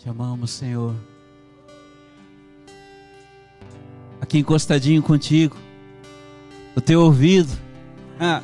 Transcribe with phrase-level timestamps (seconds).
[0.00, 0.96] Te amamos, Senhor.
[4.18, 5.54] Aqui encostadinho contigo,
[6.74, 7.52] o teu ouvido.
[8.18, 8.40] Ah.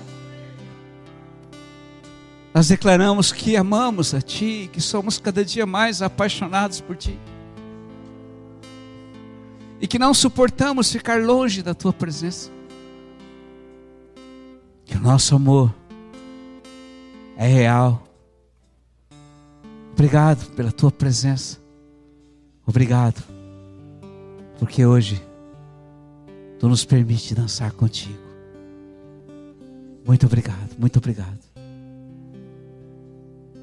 [2.52, 7.18] Nós declaramos que amamos a Ti, que somos cada dia mais apaixonados por Ti.
[9.80, 12.50] E que não suportamos ficar longe da Tua presença.
[14.84, 15.74] Que o nosso amor
[17.34, 18.05] é real.
[19.96, 21.58] Obrigado pela Tua presença.
[22.66, 23.24] Obrigado,
[24.58, 25.22] porque hoje
[26.58, 28.18] Tu nos permite dançar contigo.
[30.06, 31.38] Muito obrigado, muito obrigado.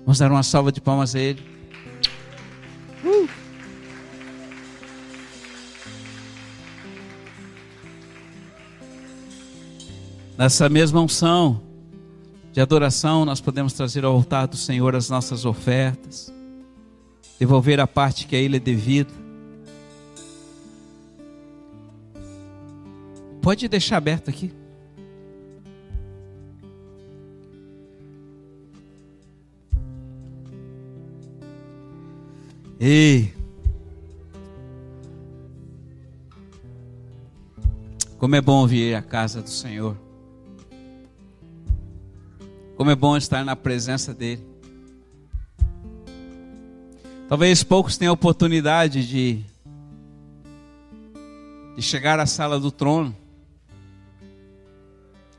[0.05, 1.41] Vamos dar uma salva de palmas a Ele.
[3.03, 3.29] Uh!
[10.35, 11.61] Nessa mesma unção
[12.53, 16.31] de adoração, nós podemos trazer ao altar do Senhor as nossas ofertas,
[17.39, 19.11] devolver a parte que a Ele é devida.
[23.41, 24.53] Pode deixar aberto aqui.
[32.79, 33.33] Ei!
[38.19, 39.97] Como é bom vir à casa do Senhor.
[42.83, 44.45] Como é bom estar na presença dEle.
[47.29, 49.45] Talvez poucos tenham a oportunidade de,
[51.77, 53.15] de chegar à sala do trono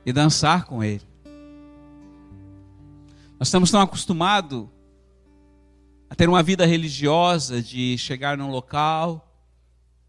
[0.07, 1.03] e dançar com Ele.
[3.39, 4.67] Nós estamos tão acostumados
[6.09, 9.31] a ter uma vida religiosa, de chegar num local,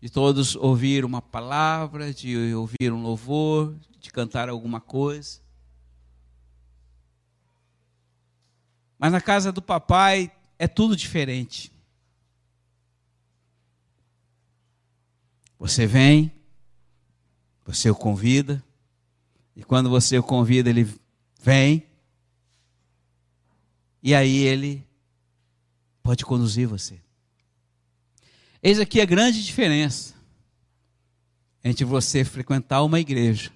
[0.01, 5.43] de todos ouvir uma palavra, de ouvir um louvor, de cantar alguma coisa.
[8.97, 11.71] Mas na casa do papai é tudo diferente.
[15.57, 16.31] Você vem,
[17.65, 18.63] você o convida,
[19.55, 20.87] e quando você o convida, ele
[21.41, 21.85] vem,
[24.03, 24.85] e aí ele
[26.03, 27.01] pode conduzir você.
[28.61, 30.13] Eis aqui a grande diferença
[31.63, 33.51] entre você frequentar uma igreja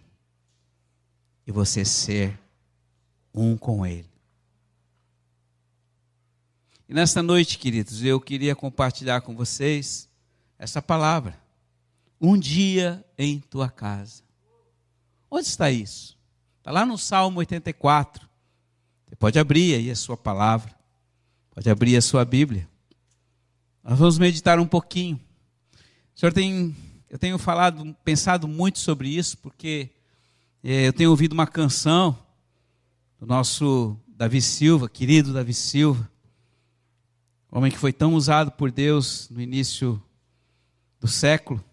[1.46, 2.40] e você ser
[3.32, 4.09] um com Ele.
[6.90, 10.10] E nesta noite, queridos, eu queria compartilhar com vocês
[10.58, 11.40] essa palavra.
[12.20, 14.24] Um dia em tua casa.
[15.30, 16.18] Onde está isso?
[16.58, 18.28] Está lá no Salmo 84.
[19.06, 20.76] Você pode abrir aí a sua palavra.
[21.52, 22.68] Pode abrir a sua Bíblia.
[23.84, 25.20] Nós vamos meditar um pouquinho.
[26.16, 26.76] O senhor tem,
[27.08, 29.92] eu tenho falado, pensado muito sobre isso, porque
[30.64, 32.18] é, eu tenho ouvido uma canção
[33.20, 36.10] do nosso Davi Silva, querido Davi Silva,
[37.52, 40.02] homem que foi tão usado por Deus no início
[41.00, 41.64] do século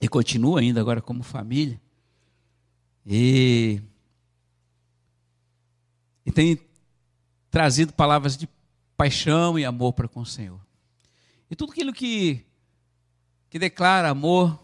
[0.00, 1.80] e continua ainda agora como família.
[3.06, 3.80] E,
[6.24, 6.58] e tem
[7.50, 8.48] trazido palavras de
[8.96, 10.60] paixão e amor para com o Senhor.
[11.50, 12.44] E tudo aquilo que,
[13.50, 14.58] que declara amor,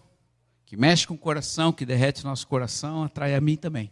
[0.65, 3.91] que mexe com o coração, que derrete nosso coração, atrai a mim também.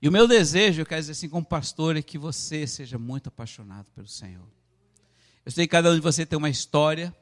[0.00, 3.28] E o meu desejo, eu quero dizer assim, como pastor, é que você seja muito
[3.28, 4.48] apaixonado pelo Senhor.
[5.50, 7.12] Eu sei que cada um de você tem uma história.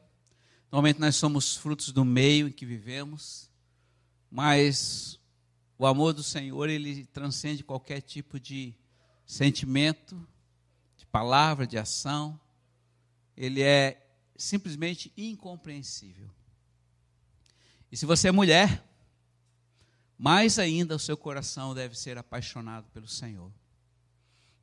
[0.70, 3.50] Normalmente nós somos frutos do meio em que vivemos,
[4.30, 5.18] mas
[5.78, 8.74] o amor do Senhor, ele transcende qualquer tipo de
[9.24, 10.28] sentimento,
[11.10, 12.38] palavra, de ação,
[13.34, 14.06] ele é
[14.36, 16.28] simplesmente incompreensível.
[17.90, 18.84] E se você é mulher,
[20.18, 23.50] mais ainda o seu coração deve ser apaixonado pelo Senhor.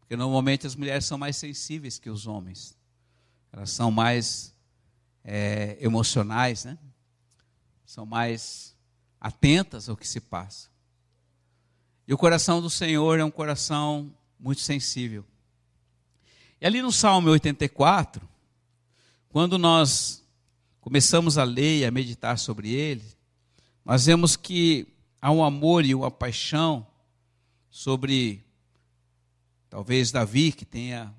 [0.02, 2.78] Porque normalmente as mulheres são mais sensíveis que os homens.
[3.56, 4.54] Elas são mais
[5.24, 6.78] é, emocionais, né?
[7.86, 8.76] São mais
[9.18, 10.70] atentas ao que se passa.
[12.06, 15.26] E o coração do Senhor é um coração muito sensível.
[16.60, 18.28] E ali no Salmo 84,
[19.30, 20.22] quando nós
[20.82, 23.06] começamos a ler e a meditar sobre ele,
[23.86, 24.86] nós vemos que
[25.22, 26.86] há um amor e uma paixão
[27.70, 28.44] sobre
[29.70, 31.16] talvez Davi que tenha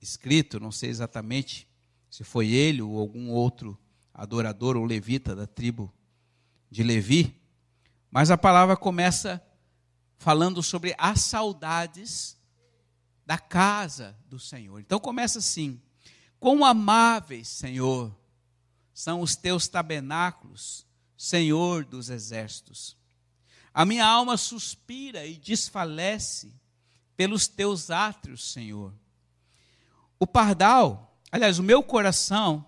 [0.00, 1.68] escrito, não sei exatamente
[2.14, 3.76] se foi ele ou algum outro
[4.14, 5.92] adorador ou levita da tribo
[6.70, 7.42] de Levi,
[8.08, 9.44] mas a palavra começa
[10.16, 12.38] falando sobre as saudades
[13.26, 14.78] da casa do Senhor.
[14.78, 15.82] Então começa assim:
[16.38, 18.16] Quão amáveis, Senhor,
[18.92, 22.96] são os teus tabernáculos, Senhor dos exércitos.
[23.74, 26.54] A minha alma suspira e desfalece
[27.16, 28.94] pelos teus átrios, Senhor.
[30.16, 32.64] O pardal, aliás, o meu coração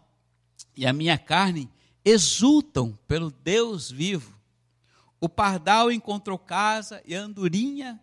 [0.77, 1.71] e a minha carne
[2.05, 4.37] exultam pelo Deus vivo.
[5.21, 8.01] O pardal encontrou casa e a andorinha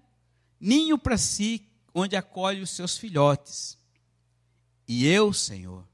[0.58, 3.78] ninho para si, onde acolhe os seus filhotes.
[4.88, 5.86] E eu, Senhor,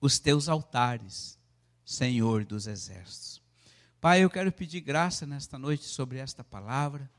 [0.00, 1.36] os teus altares,
[1.84, 3.42] Senhor dos exércitos.
[4.00, 7.10] Pai, eu quero pedir graça nesta noite sobre esta palavra,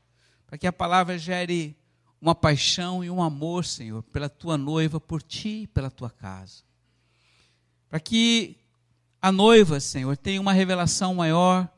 [0.46, 1.76] para que a palavra gere
[2.18, 6.64] uma paixão e um amor, Senhor, pela tua noiva, por ti e pela tua casa.
[7.88, 8.56] Para que
[9.20, 11.68] a noiva, Senhor, tenha uma revelação maior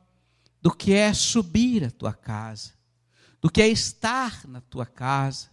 [0.60, 2.72] do que é subir à tua casa,
[3.40, 5.48] do que é estar na tua casa,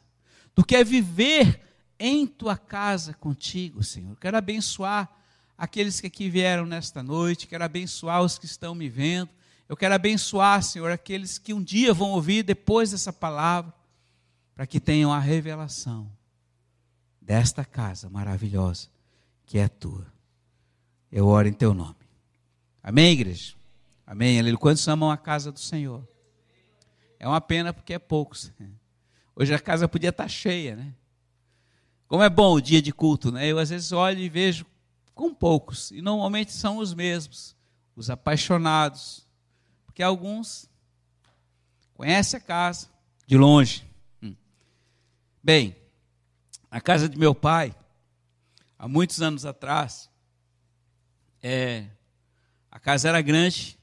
[0.56, 1.62] do que é viver
[2.00, 4.16] em tua casa contigo, Senhor.
[4.18, 5.10] Quero abençoar
[5.58, 9.30] aqueles que aqui vieram nesta noite, quero abençoar os que estão me vendo.
[9.68, 13.74] Eu quero abençoar, Senhor, aqueles que um dia vão ouvir depois dessa palavra,
[14.54, 16.12] para que tenham a revelação
[17.22, 18.90] desta casa maravilhosa
[19.46, 20.15] que é tua.
[21.16, 21.96] Eu oro em teu nome.
[22.84, 23.54] Amém, igreja?
[24.06, 24.38] Amém.
[24.38, 24.60] Aleluia.
[24.60, 26.06] Quantos amam a casa do Senhor?
[27.18, 28.52] É uma pena porque é poucos.
[29.34, 30.94] Hoje a casa podia estar cheia, né?
[32.06, 33.48] Como é bom o dia de culto, né?
[33.48, 34.66] Eu às vezes olho e vejo
[35.14, 37.56] com poucos, e normalmente são os mesmos,
[37.96, 39.26] os apaixonados,
[39.86, 40.70] porque alguns
[41.94, 42.90] conhecem a casa
[43.26, 43.88] de longe.
[44.22, 44.36] Hum.
[45.42, 45.78] Bem,
[46.70, 47.74] a casa de meu pai,
[48.78, 50.10] há muitos anos atrás,
[51.48, 51.86] é,
[52.72, 53.78] a casa era grande,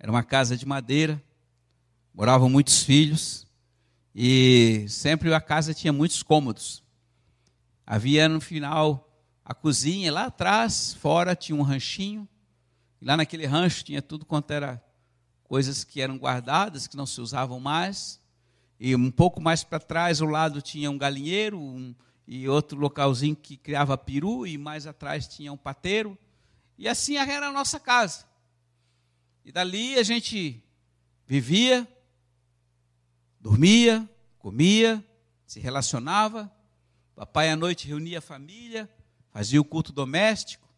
[0.00, 1.22] era uma casa de madeira,
[2.12, 3.46] moravam muitos filhos,
[4.12, 6.82] e sempre a casa tinha muitos cômodos.
[7.86, 12.28] Havia no final a cozinha, lá atrás, fora, tinha um ranchinho,
[13.00, 14.82] e lá naquele rancho tinha tudo quanto era
[15.44, 18.20] coisas que eram guardadas, que não se usavam mais.
[18.80, 21.94] E um pouco mais para trás, ao lado, tinha um galinheiro um,
[22.26, 26.18] e outro localzinho que criava peru, e mais atrás tinha um pateiro.
[26.78, 28.24] E assim era a nossa casa.
[29.44, 30.62] E dali a gente
[31.26, 31.86] vivia,
[33.40, 34.08] dormia,
[34.38, 35.04] comia,
[35.44, 36.50] se relacionava.
[37.16, 38.88] Papai à noite reunia a família,
[39.30, 40.68] fazia o culto doméstico.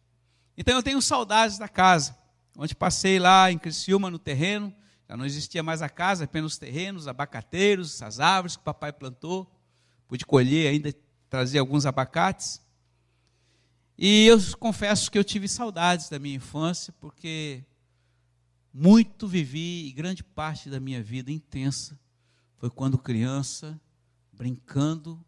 [0.57, 2.17] Então eu tenho saudades da casa,
[2.57, 4.73] onde passei lá em Criciúma, no terreno.
[5.07, 8.91] Já não existia mais a casa, apenas os terrenos, abacateiros, as árvores que o papai
[8.91, 9.49] plantou.
[10.07, 10.93] Pude colher ainda,
[11.29, 12.59] trazer alguns abacates.
[14.03, 17.63] E eu confesso que eu tive saudades da minha infância, porque
[18.73, 21.99] muito vivi e grande parte da minha vida intensa
[22.57, 23.79] foi quando criança,
[24.33, 25.23] brincando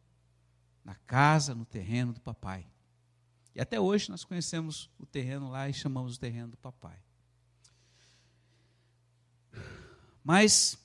[0.84, 2.66] na casa, no terreno do papai.
[3.54, 6.98] E até hoje nós conhecemos o terreno lá e chamamos o terreno do papai.
[10.24, 10.80] Mas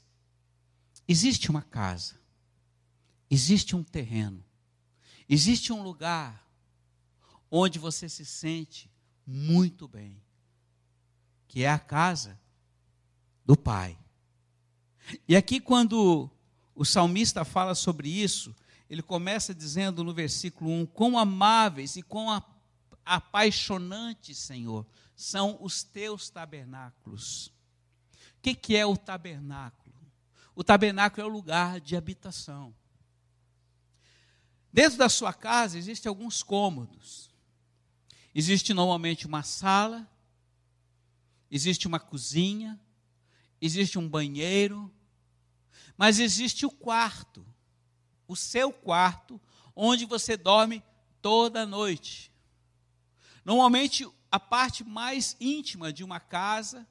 [1.08, 2.20] existe uma casa,
[3.30, 4.44] existe um terreno,
[5.26, 6.47] existe um lugar
[7.50, 8.90] onde você se sente
[9.26, 10.22] muito bem,
[11.46, 12.38] que é a casa
[13.44, 13.98] do Pai.
[15.26, 16.30] E aqui, quando
[16.74, 18.54] o salmista fala sobre isso,
[18.88, 22.42] ele começa dizendo no versículo 1: Quão amáveis e quão
[23.04, 24.86] apaixonantes, Senhor,
[25.16, 27.48] são os teus tabernáculos.
[28.36, 29.96] O que, que é o tabernáculo?
[30.54, 32.74] O tabernáculo é o lugar de habitação.
[34.72, 37.27] Dentro da sua casa existem alguns cômodos.
[38.34, 40.08] Existe normalmente uma sala,
[41.50, 42.78] existe uma cozinha,
[43.60, 44.92] existe um banheiro,
[45.96, 47.44] mas existe o quarto,
[48.26, 49.40] o seu quarto,
[49.74, 50.82] onde você dorme
[51.20, 52.32] toda noite.
[53.44, 56.86] Normalmente, a parte mais íntima de uma casa,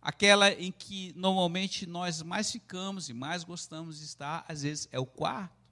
[0.00, 4.98] aquela em que normalmente nós mais ficamos e mais gostamos de estar, às vezes é
[4.98, 5.64] o quarto,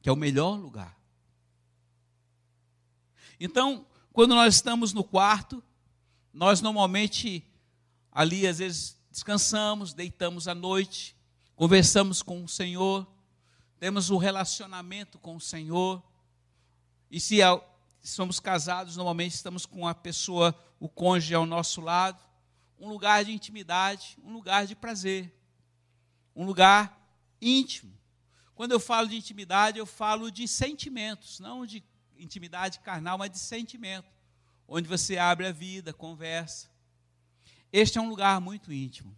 [0.00, 0.96] que é o melhor lugar.
[3.38, 5.62] Então, quando nós estamos no quarto,
[6.32, 7.44] nós normalmente
[8.10, 11.16] ali às vezes descansamos, deitamos à noite,
[11.54, 13.06] conversamos com o Senhor,
[13.78, 16.02] temos um relacionamento com o Senhor.
[17.10, 17.40] E se
[18.02, 22.22] somos casados, normalmente estamos com a pessoa, o cônjuge ao nosso lado,
[22.78, 25.34] um lugar de intimidade, um lugar de prazer,
[26.34, 27.06] um lugar
[27.40, 27.96] íntimo.
[28.54, 31.84] Quando eu falo de intimidade, eu falo de sentimentos, não de
[32.18, 34.08] intimidade carnal, mas de sentimento,
[34.66, 36.68] onde você abre a vida, conversa.
[37.72, 39.16] Este é um lugar muito íntimo.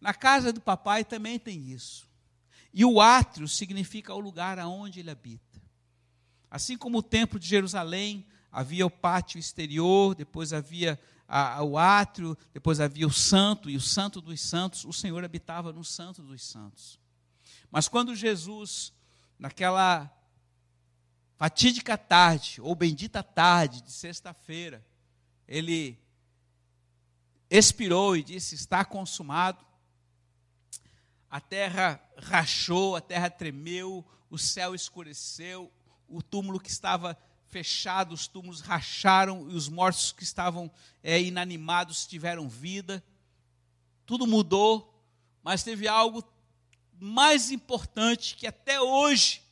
[0.00, 2.08] Na casa do papai também tem isso.
[2.74, 5.62] E o átrio significa o lugar aonde ele habita.
[6.50, 11.78] Assim como o templo de Jerusalém, havia o pátio exterior, depois havia a, a, o
[11.78, 16.22] átrio, depois havia o santo, e o santo dos santos, o Senhor habitava no santo
[16.22, 17.00] dos santos.
[17.70, 18.92] Mas quando Jesus,
[19.38, 20.10] naquela
[21.42, 24.80] fatídica tarde, ou bendita tarde de sexta-feira,
[25.48, 25.98] ele
[27.50, 29.66] expirou e disse: Está consumado.
[31.28, 35.68] A terra rachou, a terra tremeu, o céu escureceu,
[36.06, 37.18] o túmulo que estava
[37.48, 40.70] fechado, os túmulos racharam e os mortos que estavam
[41.02, 43.02] é, inanimados tiveram vida.
[44.06, 45.04] Tudo mudou,
[45.42, 46.22] mas teve algo
[47.00, 49.42] mais importante que até hoje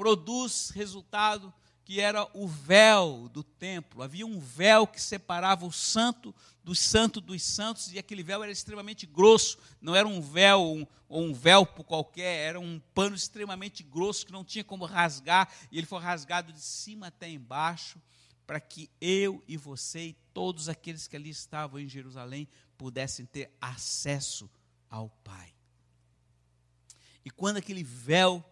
[0.00, 1.52] produz resultado,
[1.84, 4.02] que era o véu do templo.
[4.02, 8.50] Havia um véu que separava o santo do santo dos santos, e aquele véu era
[8.50, 13.82] extremamente grosso, não era um véu um, ou um velpo qualquer, era um pano extremamente
[13.82, 18.00] grosso que não tinha como rasgar, e ele foi rasgado de cima até embaixo,
[18.46, 23.54] para que eu e você e todos aqueles que ali estavam em Jerusalém pudessem ter
[23.60, 24.48] acesso
[24.88, 25.52] ao Pai.
[27.22, 28.42] E quando aquele véu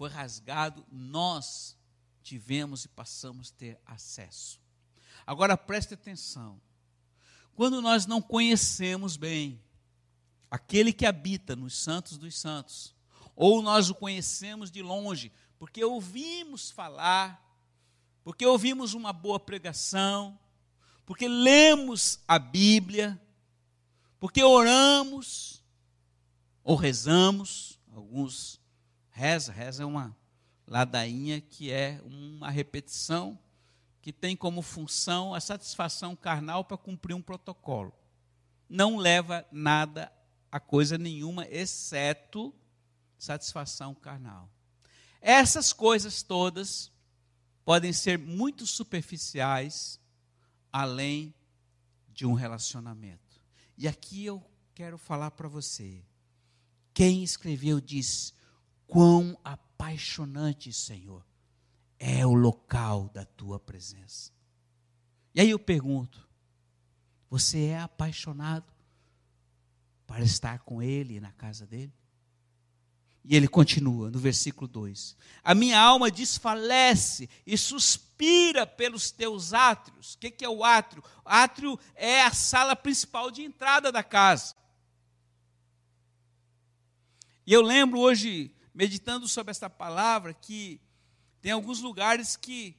[0.00, 1.76] foi rasgado, nós
[2.22, 4.58] tivemos e passamos a ter acesso.
[5.26, 6.58] Agora preste atenção.
[7.54, 9.62] Quando nós não conhecemos bem
[10.50, 12.94] aquele que habita nos santos dos santos,
[13.36, 17.38] ou nós o conhecemos de longe, porque ouvimos falar,
[18.24, 20.40] porque ouvimos uma boa pregação,
[21.04, 23.20] porque lemos a Bíblia,
[24.18, 25.62] porque oramos
[26.64, 28.59] ou rezamos, alguns
[29.20, 30.16] reza, reza é uma
[30.66, 33.38] ladainha que é uma repetição
[34.00, 37.92] que tem como função a satisfação carnal para cumprir um protocolo.
[38.66, 40.10] Não leva nada
[40.50, 42.54] a coisa nenhuma, exceto
[43.18, 44.48] satisfação carnal.
[45.20, 46.90] Essas coisas todas
[47.62, 50.00] podem ser muito superficiais,
[50.72, 51.34] além
[52.08, 53.38] de um relacionamento.
[53.76, 54.42] E aqui eu
[54.74, 56.02] quero falar para você.
[56.94, 58.32] Quem escreveu diz:
[58.90, 61.24] Quão apaixonante, Senhor,
[61.96, 64.32] é o local da tua presença.
[65.32, 66.28] E aí eu pergunto:
[67.30, 68.72] você é apaixonado
[70.06, 71.94] para estar com Ele na casa dele?
[73.24, 80.14] E ele continua no versículo 2: A minha alma desfalece e suspira pelos teus átrios.
[80.14, 81.04] O que é o átrio?
[81.24, 84.56] O átrio é a sala principal de entrada da casa.
[87.46, 90.80] E eu lembro hoje, meditando sobre esta palavra, que
[91.42, 92.74] tem alguns lugares que,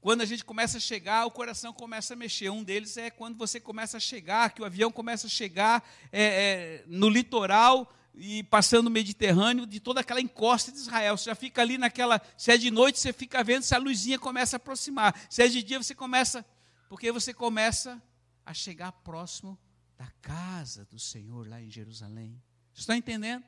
[0.00, 2.48] quando a gente começa a chegar, o coração começa a mexer.
[2.48, 6.22] Um deles é quando você começa a chegar, que o avião começa a chegar é,
[6.22, 11.16] é, no litoral e passando o Mediterrâneo, de toda aquela encosta de Israel.
[11.16, 12.22] Você já fica ali naquela.
[12.38, 15.12] Se é de noite, você fica vendo se a luzinha começa a aproximar.
[15.28, 16.46] Se é de dia, você começa.
[16.88, 18.00] Porque você começa
[18.46, 19.58] a chegar próximo
[19.98, 22.40] da casa do Senhor lá em Jerusalém.
[22.72, 23.44] Está entendendo?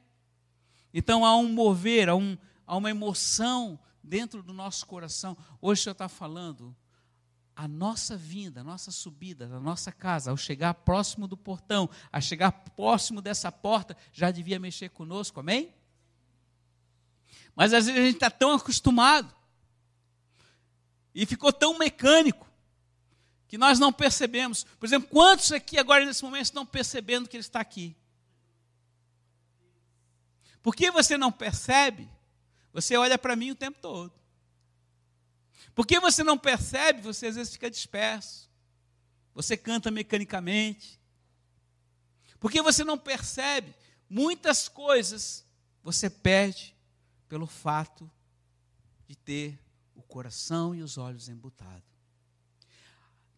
[0.94, 5.36] Então há um mover, há, um, há uma emoção dentro do nosso coração.
[5.60, 6.74] Hoje o Senhor está falando,
[7.56, 12.20] a nossa vinda, a nossa subida da nossa casa, ao chegar próximo do portão, a
[12.20, 15.74] chegar próximo dessa porta, já devia mexer conosco, amém?
[17.56, 19.34] Mas às vezes a gente está tão acostumado
[21.12, 22.48] e ficou tão mecânico
[23.48, 24.64] que nós não percebemos.
[24.78, 27.96] Por exemplo, quantos aqui agora nesse momento estão percebendo que ele está aqui?
[30.64, 32.10] Por que você não percebe?
[32.72, 34.14] Você olha para mim o tempo todo.
[35.74, 37.02] Por que você não percebe?
[37.02, 38.50] Você às vezes fica disperso.
[39.34, 40.98] Você canta mecanicamente.
[42.40, 43.74] Por que você não percebe?
[44.08, 45.44] Muitas coisas
[45.82, 46.74] você perde
[47.28, 48.10] pelo fato
[49.06, 49.60] de ter
[49.94, 51.84] o coração e os olhos embutados.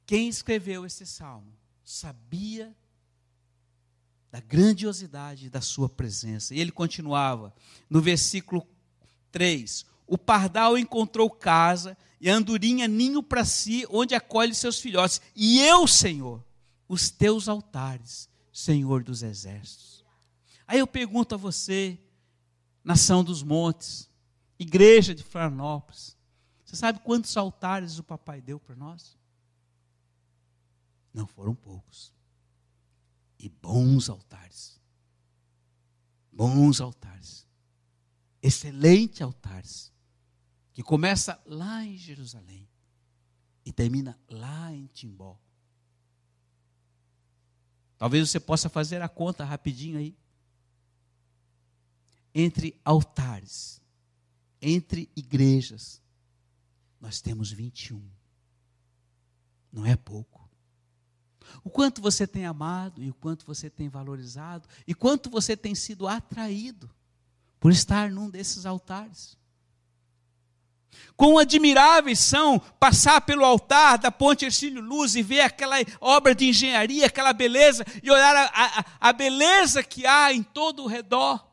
[0.07, 1.53] Quem escreveu esse salmo
[1.83, 2.73] sabia
[4.31, 6.55] da grandiosidade da sua presença.
[6.55, 7.55] E ele continuava
[7.89, 8.67] no versículo
[9.31, 15.21] 3: O pardal encontrou casa e a andorinha ninho para si, onde acolhe seus filhotes.
[15.35, 16.45] E eu, Senhor,
[16.89, 20.05] os teus altares, Senhor dos exércitos.
[20.67, 21.99] Aí eu pergunto a você,
[22.83, 24.11] nação dos montes,
[24.59, 26.17] igreja de Florianópolis,
[26.65, 29.17] você sabe quantos altares o papai deu para nós?
[31.15, 32.16] Não foram poucos
[33.39, 34.81] e bons altares.
[36.33, 37.47] Bons altares.
[38.43, 39.93] Excelentes altares.
[40.73, 42.69] Que começa lá em Jerusalém
[43.65, 45.39] e termina lá em Timbó.
[47.99, 50.17] Talvez você possa fazer a conta rapidinho aí.
[52.35, 53.81] Entre altares,
[54.61, 56.03] entre igrejas,
[57.01, 58.07] nós temos 21.
[59.73, 60.46] Não é pouco.
[61.65, 65.75] O quanto você tem amado e o quanto você tem valorizado e quanto você tem
[65.75, 66.91] sido atraído
[67.59, 69.37] por estar num desses altares.
[71.17, 76.49] Quão admiráveis são passar pelo altar da Ponte Ercílio Luz e ver aquela obra de
[76.49, 81.47] engenharia, aquela beleza, e olhar a, a, a beleza que há em todo o redor.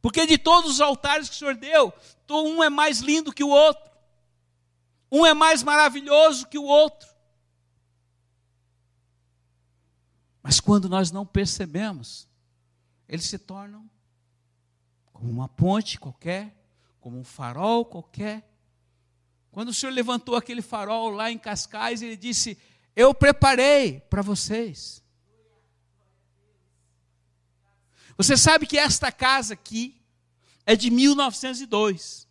[0.00, 1.92] Porque de todos os altares que o Senhor deu,
[2.30, 3.90] um é mais lindo que o outro,
[5.10, 7.08] um é mais maravilhoso que o outro.
[10.48, 12.26] Mas quando nós não percebemos,
[13.06, 13.86] eles se tornam
[15.12, 16.56] como uma ponte qualquer,
[17.00, 18.50] como um farol qualquer.
[19.50, 22.56] Quando o Senhor levantou aquele farol lá em Cascais, ele disse:
[22.96, 25.04] Eu preparei para vocês.
[28.16, 30.00] Você sabe que esta casa aqui
[30.64, 32.26] é de 1902.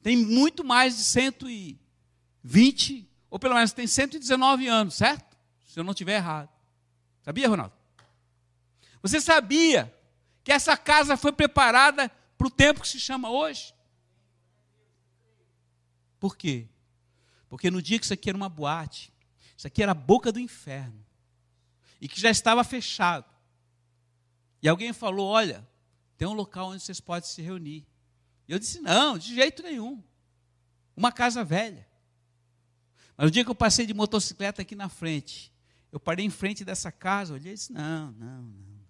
[0.00, 5.29] Tem muito mais de 120, ou pelo menos tem 119 anos, certo?
[5.70, 6.50] Se eu não estiver errado.
[7.22, 7.72] Sabia, Ronaldo?
[9.00, 9.94] Você sabia
[10.42, 13.72] que essa casa foi preparada para o tempo que se chama hoje.
[16.18, 16.68] Por quê?
[17.48, 19.12] Porque no dia que isso aqui era uma boate,
[19.56, 21.06] isso aqui era a boca do inferno,
[22.00, 23.32] e que já estava fechado,
[24.60, 25.66] e alguém falou: Olha,
[26.16, 27.86] tem um local onde vocês podem se reunir.
[28.48, 30.02] E eu disse: Não, de jeito nenhum.
[30.96, 31.88] Uma casa velha.
[33.16, 35.52] Mas no dia que eu passei de motocicleta aqui na frente,
[35.92, 38.80] eu parei em frente dessa casa, olhei e disse: Não, não, não.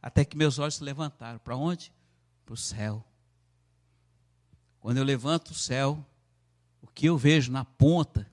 [0.00, 1.38] Até que meus olhos se levantaram.
[1.38, 1.92] Para onde?
[2.44, 3.04] para o céu.
[4.78, 6.04] Quando eu levanto o céu,
[6.82, 8.30] o que eu vejo na ponta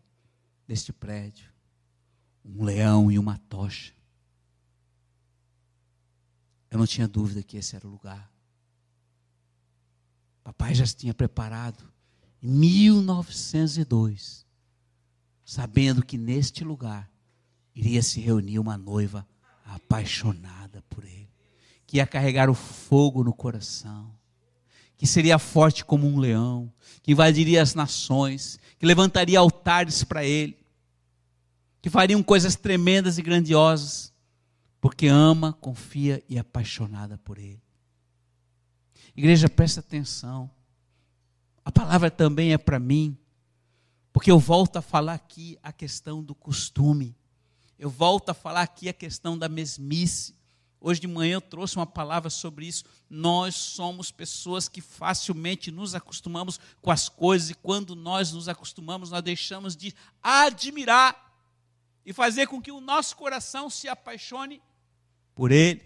[0.68, 1.50] deste prédio?
[2.44, 3.94] Um leão e uma tocha.
[6.70, 8.30] Eu não tinha dúvida que esse era o lugar.
[10.44, 11.84] Papai já se tinha preparado
[12.42, 14.46] em 1902,
[15.46, 17.11] sabendo que neste lugar
[17.76, 19.28] iria se reunir uma noiva
[19.66, 21.32] apaixonada por ele
[21.92, 24.16] que ia carregar o fogo no coração,
[24.96, 26.72] que seria forte como um leão,
[27.04, 30.58] que invadiria as nações, que levantaria altares para ele,
[31.82, 34.14] que fariam coisas tremendas e grandiosas,
[34.80, 37.62] porque ama, confia e é apaixonada por ele.
[39.14, 40.50] Igreja, presta atenção.
[41.66, 43.18] A palavra também é para mim,
[44.14, 47.18] porque eu volto a falar aqui a questão do costume.
[47.82, 50.36] Eu volto a falar aqui a questão da mesmice.
[50.80, 52.84] Hoje de manhã eu trouxe uma palavra sobre isso.
[53.10, 59.10] Nós somos pessoas que facilmente nos acostumamos com as coisas e quando nós nos acostumamos,
[59.10, 61.34] nós deixamos de admirar
[62.06, 64.62] e fazer com que o nosso coração se apaixone
[65.34, 65.82] por Ele.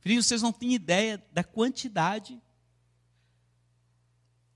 [0.00, 2.38] Filhinhos, vocês não têm ideia da quantidade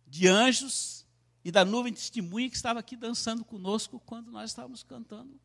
[0.07, 1.07] de anjos
[1.45, 5.41] e da nuvem testemunha que estava aqui dançando conosco quando nós estávamos cantando.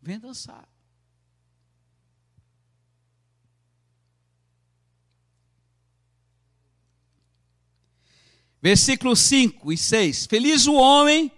[0.00, 0.68] Vem dançar.
[8.60, 10.26] Versículos 5 e 6.
[10.26, 11.30] Feliz o homem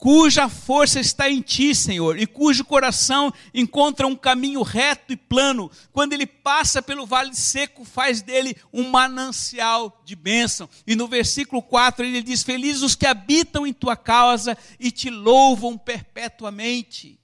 [0.00, 5.70] cuja força está em ti, Senhor, e cujo coração encontra um caminho reto e plano.
[5.92, 10.70] Quando ele passa pelo vale seco, faz dele um manancial de bênção.
[10.86, 15.10] E no versículo 4 ele diz: Felizes os que habitam em tua casa e te
[15.10, 17.20] louvam perpetuamente.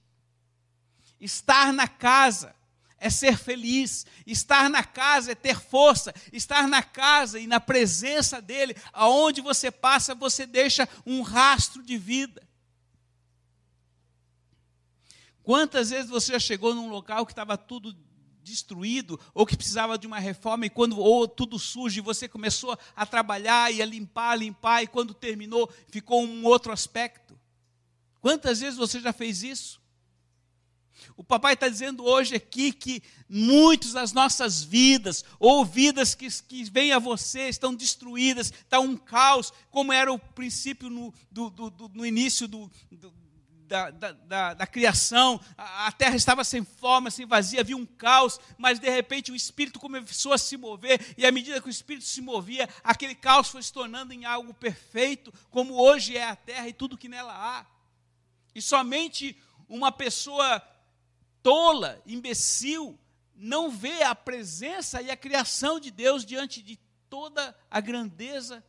[1.19, 2.55] Estar na casa
[2.99, 8.39] é ser feliz, estar na casa é ter força, estar na casa e na presença
[8.39, 12.46] dele, aonde você passa, você deixa um rastro de vida.
[15.47, 17.95] Quantas vezes você já chegou num local que estava tudo
[18.43, 22.77] destruído ou que precisava de uma reforma e quando ou tudo sujo e você começou
[22.93, 27.39] a trabalhar e a limpar, limpar e quando terminou ficou um outro aspecto?
[28.19, 29.81] Quantas vezes você já fez isso?
[31.15, 36.65] O papai está dizendo hoje aqui que muitas das nossas vidas, ou vidas que, que
[36.65, 41.69] vêm a você, estão destruídas, está um caos, como era o princípio no, do, do,
[41.69, 42.69] do, no início do,
[43.67, 47.85] da, da, da, da, criação, a, a, terra estava sem forma, sem vazia, havia um
[47.85, 51.69] caos, mas de repente o Espírito começou a se mover, e à medida que o
[51.69, 56.35] Espírito se movia, aquele caos foi se tornando em algo perfeito, como hoje é a
[56.35, 57.65] terra e tudo que nela há.
[58.55, 60.61] E somente uma pessoa
[61.43, 62.97] tola, imbecil,
[63.35, 68.63] não vê a presença e a criação de Deus diante de toda a grandeza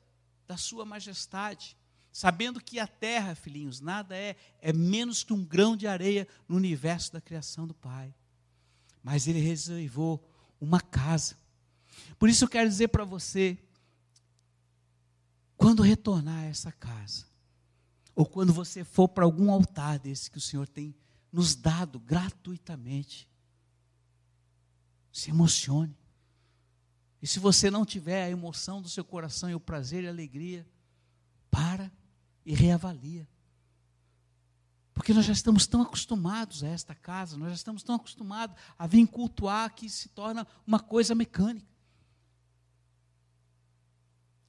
[0.46, 1.77] da sua majestade,
[2.18, 6.56] sabendo que a terra, filhinhos, nada é, é menos que um grão de areia no
[6.56, 8.12] universo da criação do Pai.
[9.04, 10.28] Mas ele reservou
[10.60, 11.36] uma casa.
[12.18, 13.56] Por isso eu quero dizer para você,
[15.56, 17.24] quando retornar a essa casa,
[18.16, 20.96] ou quando você for para algum altar desse que o Senhor tem
[21.32, 23.30] nos dado gratuitamente.
[25.12, 25.96] Se emocione.
[27.22, 30.10] E se você não tiver a emoção do seu coração e o prazer e a
[30.10, 30.66] alegria,
[31.48, 31.88] para
[32.48, 33.28] e reavalia.
[34.94, 38.86] Porque nós já estamos tão acostumados a esta casa, nós já estamos tão acostumados a
[38.86, 41.68] vir cultuar que se torna uma coisa mecânica.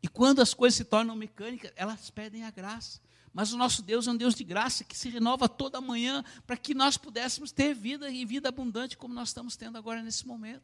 [0.01, 3.01] E quando as coisas se tornam mecânicas, elas pedem a graça.
[3.33, 6.55] Mas o nosso Deus é um Deus de graça que se renova toda manhã para
[6.55, 10.63] que nós pudéssemos ter vida e vida abundante como nós estamos tendo agora nesse momento.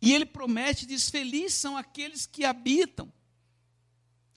[0.00, 3.12] E ele promete, diz: Felizes são aqueles que habitam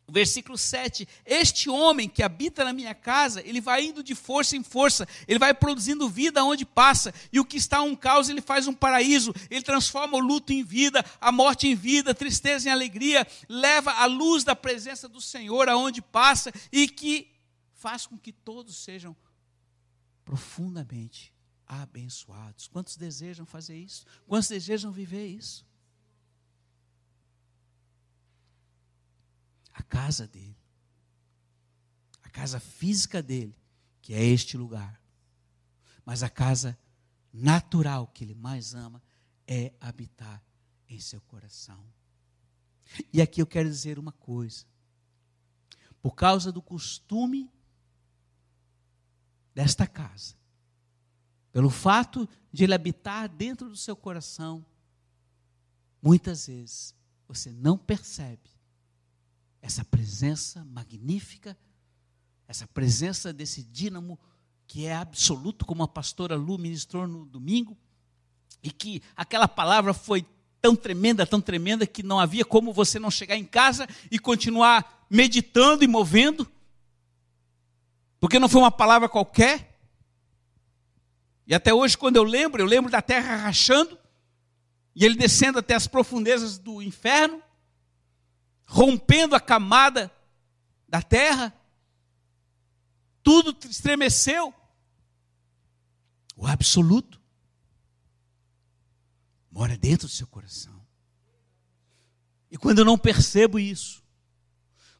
[0.09, 4.63] Versículo 7: Este homem que habita na minha casa, ele vai indo de força em
[4.63, 8.67] força, ele vai produzindo vida onde passa, e o que está um caos, ele faz
[8.67, 12.71] um paraíso, ele transforma o luto em vida, a morte em vida, a tristeza em
[12.71, 17.31] alegria, leva a luz da presença do Senhor aonde passa, e que
[17.73, 19.15] faz com que todos sejam
[20.25, 21.33] profundamente
[21.65, 22.67] abençoados.
[22.67, 24.05] Quantos desejam fazer isso?
[24.27, 25.65] Quantos desejam viver isso?
[29.73, 30.57] A casa dele,
[32.21, 33.55] a casa física dele,
[34.01, 35.01] que é este lugar.
[36.05, 36.77] Mas a casa
[37.31, 39.01] natural que ele mais ama
[39.47, 40.43] é habitar
[40.87, 41.83] em seu coração.
[43.11, 44.65] E aqui eu quero dizer uma coisa.
[46.01, 47.49] Por causa do costume
[49.55, 50.35] desta casa,
[51.51, 54.65] pelo fato de ele habitar dentro do seu coração,
[56.01, 56.93] muitas vezes
[57.27, 58.52] você não percebe
[59.63, 61.57] essa presença magnífica,
[62.45, 64.19] essa presença desse dínamo
[64.67, 67.77] que é absoluto, como a pastora Lu ministrou no domingo,
[68.61, 70.25] e que aquela palavra foi
[70.61, 75.07] tão tremenda, tão tremenda, que não havia como você não chegar em casa e continuar
[75.09, 76.45] meditando e movendo,
[78.19, 79.79] porque não foi uma palavra qualquer.
[81.47, 83.97] E até hoje, quando eu lembro, eu lembro da terra rachando,
[84.93, 87.41] e ele descendo até as profundezas do inferno,
[88.65, 90.11] rompendo a camada
[90.87, 91.53] da terra,
[93.21, 94.53] tudo estremeceu.
[96.35, 97.21] O absoluto
[99.51, 100.83] mora dentro do seu coração.
[102.49, 104.03] E quando eu não percebo isso,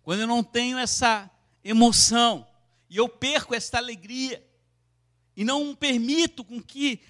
[0.01, 1.29] quando eu não tenho essa
[1.63, 2.47] emoção,
[2.89, 4.45] e eu perco esta alegria,
[5.35, 7.01] e não permito com que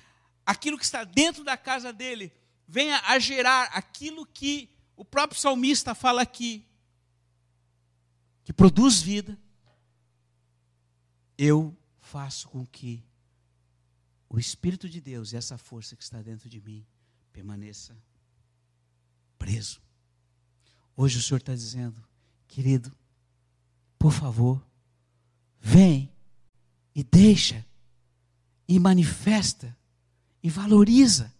[0.46, 2.32] aquilo que está dentro da casa dele
[2.68, 6.66] venha a gerar aquilo que o próprio salmista fala aqui,
[8.44, 9.38] que produz vida,
[11.38, 13.04] eu faço com que
[14.30, 16.86] o Espírito de Deus e essa força que está dentro de mim
[17.32, 17.96] permaneça
[19.38, 19.82] preso.
[20.96, 22.04] Hoje o Senhor está dizendo,
[22.48, 22.96] querido,
[23.98, 24.64] por favor,
[25.60, 26.12] vem
[26.94, 27.66] e deixa
[28.68, 29.76] e manifesta
[30.42, 31.34] e valoriza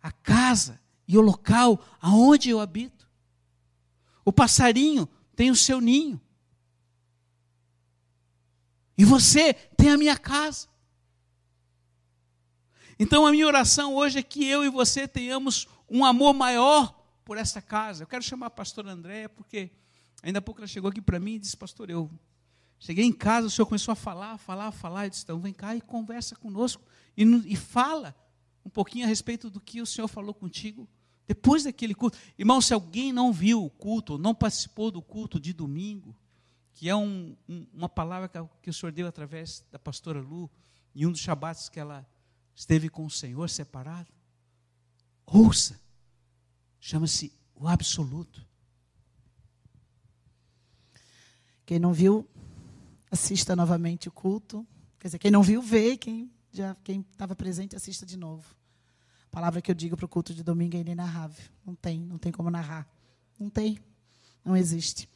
[0.00, 3.08] a casa e o local aonde eu habito.
[4.24, 6.20] O passarinho tem o seu ninho.
[8.96, 10.68] E você tem a minha casa.
[12.98, 17.36] Então a minha oração hoje é que eu e você tenhamos um amor maior por
[17.36, 18.04] essa casa.
[18.04, 19.70] Eu quero chamar a pastora Andréia, porque
[20.22, 22.10] ainda há pouco ela chegou aqui para mim e disse, pastor, eu
[22.78, 25.74] cheguei em casa, o senhor começou a falar, falar, falar, e disse, então vem cá
[25.74, 26.82] e conversa conosco.
[27.16, 28.14] E, e fala
[28.64, 30.88] um pouquinho a respeito do que o senhor falou contigo
[31.26, 35.52] depois daquele culto, irmão, se alguém não viu o culto, não participou do culto de
[35.52, 36.14] domingo,
[36.74, 40.50] que é um, um, uma palavra que, que, o Senhor deu através da pastora Lu,
[40.94, 42.06] em um dos shabatos que ela
[42.54, 44.12] esteve com o Senhor separado,
[45.24, 45.80] ouça,
[46.80, 48.46] chama-se o absoluto.
[51.64, 52.28] Quem não viu,
[53.10, 54.66] assista novamente o culto.
[54.98, 55.96] Quer dizer, quem não viu, vê.
[55.96, 58.44] Quem já quem estava presente, assista de novo
[59.32, 61.42] palavra que eu digo para o culto de domingo é inenarrável.
[61.64, 62.86] Não tem, não tem como narrar.
[63.40, 63.78] Não tem,
[64.44, 65.08] não existe.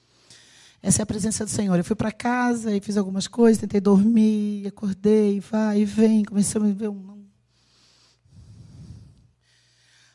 [0.83, 1.77] Essa é a presença do Senhor.
[1.77, 6.61] Eu fui para casa e fiz algumas coisas, tentei dormir, acordei, vai e vem, comecei
[6.61, 7.27] a ver um.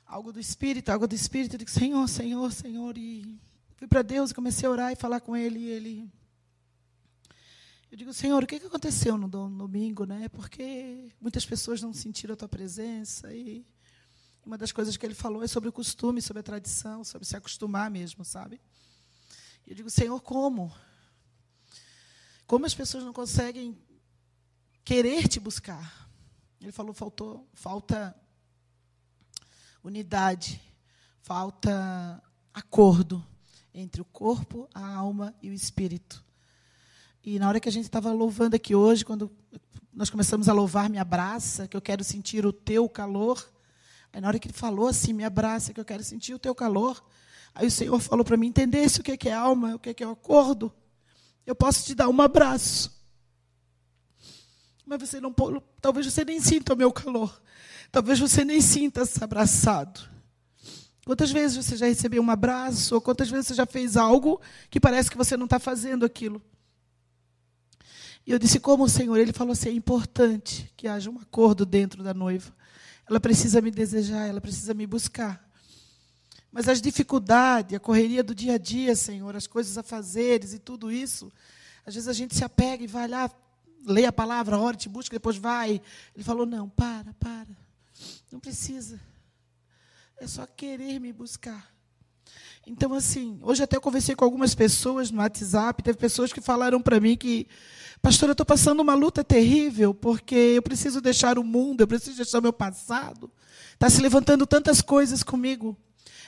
[0.07, 1.53] Algo do Espírito, algo do Espírito.
[1.53, 2.97] Eu digo, Senhor, Senhor, Senhor.
[2.97, 3.39] E
[3.77, 5.59] fui para Deus, comecei a orar e falar com Ele.
[5.59, 6.11] E Ele.
[7.91, 10.29] Eu digo, Senhor, o que aconteceu no domingo, né?
[10.29, 13.67] Porque muitas pessoas não sentiram a tua presença e
[14.45, 17.35] uma das coisas que ele falou é sobre o costume, sobre a tradição, sobre se
[17.35, 18.61] acostumar mesmo, sabe?
[19.67, 20.73] Eu digo, Senhor, como?
[22.47, 23.77] Como as pessoas não conseguem
[24.85, 26.09] querer te buscar?
[26.61, 28.15] Ele falou, faltou, falta
[29.83, 30.61] unidade,
[31.23, 32.23] falta
[32.53, 33.21] acordo
[33.73, 36.23] entre o corpo, a alma e o espírito.
[37.23, 39.31] E na hora que a gente estava louvando aqui hoje, quando
[39.93, 43.47] nós começamos a louvar Me Abraça, que eu quero sentir o teu calor,
[44.13, 46.53] Aí na hora que ele falou assim, me abraça, que eu quero sentir o teu
[46.53, 47.01] calor.
[47.55, 50.11] Aí o Senhor falou para mim, entendesse o que é alma, o que é o
[50.11, 50.71] acordo?
[51.45, 52.91] Eu posso te dar um abraço.
[54.85, 55.33] Mas você não
[55.79, 57.41] talvez você nem sinta o meu calor.
[57.91, 60.09] Talvez você nem sinta-se abraçado.
[61.05, 64.79] Quantas vezes você já recebeu um abraço, ou quantas vezes você já fez algo que
[64.79, 66.41] parece que você não está fazendo aquilo?
[68.25, 69.17] E eu disse, como o Senhor?
[69.17, 72.53] Ele falou assim: é importante que haja um acordo dentro da noiva.
[73.09, 75.49] Ela precisa me desejar, ela precisa me buscar.
[76.51, 80.59] Mas as dificuldades, a correria do dia a dia, Senhor, as coisas a fazeres e
[80.59, 81.31] tudo isso,
[81.85, 83.31] às vezes a gente se apega e vai lá,
[83.85, 85.81] lê a palavra, ora, te busca, depois vai.
[86.13, 87.47] Ele falou: não, para, para.
[88.31, 88.99] Não precisa.
[90.17, 91.71] É só querer me buscar.
[92.65, 96.99] Então, assim, hoje até conversei com algumas pessoas no WhatsApp, teve pessoas que falaram para
[96.99, 97.47] mim que,
[98.01, 102.17] pastor, eu estou passando uma luta terrível, porque eu preciso deixar o mundo, eu preciso
[102.17, 103.31] deixar o meu passado.
[103.73, 105.75] Está se levantando tantas coisas comigo.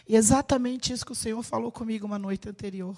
[0.08, 2.98] E é exatamente isso que o Senhor falou comigo uma noite anterior.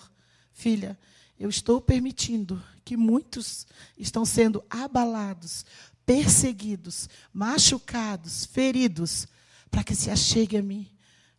[0.54, 0.98] Filha,
[1.38, 3.67] eu estou permitindo que muitos
[3.98, 5.65] estão sendo abalados,
[6.06, 9.28] perseguidos, machucados, feridos,
[9.69, 10.95] para que se achegue a mim.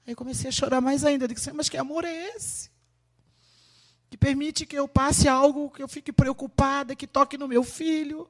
[0.06, 1.24] Aí comecei a chorar mais ainda.
[1.24, 2.70] Eu disse, mas que amor é esse?
[4.08, 8.28] Que permite que eu passe algo, que eu fique preocupada, que toque no meu filho,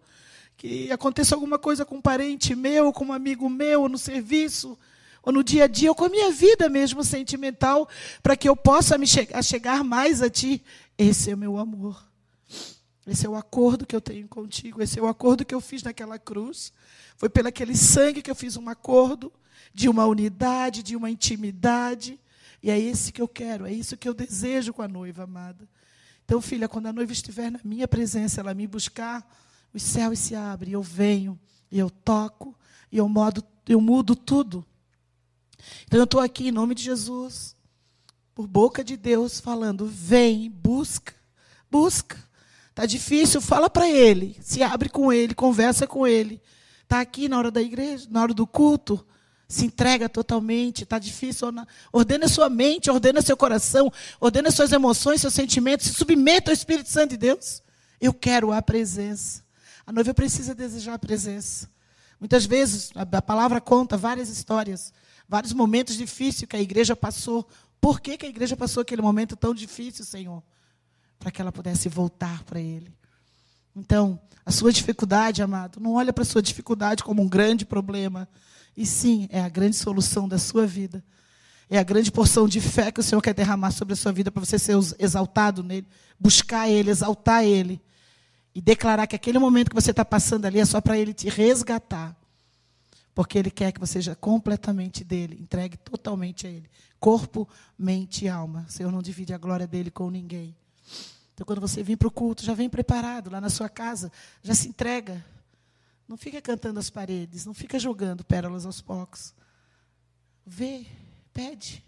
[0.57, 4.79] que aconteça alguma coisa com um parente meu, com um amigo meu, no serviço,
[5.23, 7.87] ou no dia a dia, ou com a minha vida mesmo sentimental,
[8.23, 10.65] para que eu possa me che chegar mais a Ti.
[10.97, 12.03] Esse é o meu amor.
[13.07, 14.83] Esse é o acordo que eu tenho contigo.
[14.83, 16.73] Esse é o acordo que eu fiz naquela cruz.
[17.17, 19.33] Foi pelo aquele sangue que eu fiz um acordo
[19.73, 22.19] de uma unidade, de uma intimidade.
[22.63, 25.69] E é esse que eu quero, é isso que eu desejo com a noiva amada.
[26.25, 29.25] Então, filha, quando a noiva estiver na minha presença, ela me buscar,
[29.73, 31.39] os céus se abrem, eu venho,
[31.71, 32.59] e eu toco,
[32.91, 34.67] e eu, modo, eu mudo tudo.
[35.85, 37.55] Então, eu estou aqui em nome de Jesus,
[38.35, 41.15] por boca de Deus, falando: vem, busca,
[41.71, 42.26] busca.
[42.77, 46.43] Está difícil, fala para ele, se abre com ele, conversa com ele.
[46.83, 49.03] Está aqui na hora da igreja, na hora do culto,
[49.49, 51.49] se entrega totalmente, está difícil.
[51.91, 56.91] Ordena sua mente, ordena seu coração, ordena suas emoções, seus sentimentos, se submeta ao Espírito
[56.91, 57.63] Santo de Deus.
[57.99, 59.43] Eu quero a presença.
[59.87, 61.71] A noiva precisa desejar a presença.
[62.21, 64.93] Muitas vezes, a palavra conta várias histórias,
[65.27, 67.49] vários momentos difíceis que a igreja passou.
[67.81, 70.43] Por que, que a igreja passou aquele momento tão difícil, Senhor?
[71.19, 72.93] Para que ela pudesse voltar para Ele.
[73.75, 78.29] Então, a sua dificuldade, amado, não olha para a sua dificuldade como um grande problema.
[78.77, 81.03] E sim, é a grande solução da sua vida.
[81.69, 84.31] É a grande porção de fé que o Senhor quer derramar sobre a sua vida
[84.31, 87.83] para você ser exaltado nele, buscar ele, exaltar ele
[88.55, 91.29] e declarar que aquele momento que você está passando ali é só para ele te
[91.29, 92.17] resgatar.
[93.15, 96.71] Porque ele quer que você seja completamente dele, entregue totalmente a ele.
[97.01, 98.65] Corpo, mente e alma.
[98.69, 100.55] O Senhor não divide a glória dele com ninguém.
[101.35, 104.11] Então, quando você vir para o culto, já vem preparado lá na sua casa,
[104.43, 105.25] já se entrega.
[106.09, 109.35] Não fica cantando as paredes, não fica jogando pérolas aos poucos.
[110.47, 110.87] Vê,
[111.33, 111.85] pede.